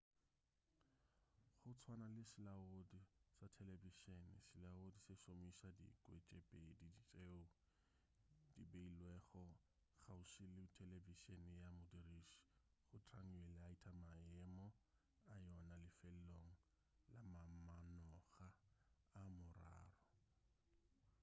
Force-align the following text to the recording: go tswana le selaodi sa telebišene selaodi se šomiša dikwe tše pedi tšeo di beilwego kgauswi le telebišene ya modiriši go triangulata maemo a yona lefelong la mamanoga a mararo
go 1.63 1.71
tswana 1.79 2.07
le 2.15 2.23
selaodi 2.31 2.99
sa 3.35 3.45
telebišene 3.57 4.31
selaodi 4.47 4.99
se 5.05 5.13
šomiša 5.23 5.69
dikwe 5.79 6.15
tše 6.25 6.37
pedi 6.49 6.73
tšeo 7.07 7.39
di 8.53 8.63
beilwego 8.71 9.43
kgauswi 10.01 10.45
le 10.55 10.63
telebišene 10.77 11.51
ya 11.63 11.69
modiriši 11.77 12.41
go 12.89 12.97
triangulata 13.07 13.89
maemo 14.03 14.67
a 15.33 15.35
yona 15.49 15.75
lefelong 15.83 16.45
la 17.11 17.19
mamanoga 17.31 18.47
a 19.19 19.21
mararo 19.37 19.91